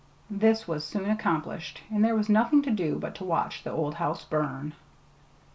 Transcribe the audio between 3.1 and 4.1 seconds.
to watch the old